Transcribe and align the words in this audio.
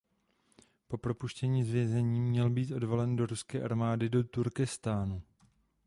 Po 0.87 0.97
propuštění 0.97 1.63
z 1.63 1.69
vězení 1.69 2.21
měl 2.21 2.49
být 2.49 2.71
odvelen 2.71 3.15
do 3.15 3.25
ruské 3.25 3.63
armády 3.63 4.09
do 4.09 4.23
Turkestánu. 4.23 5.21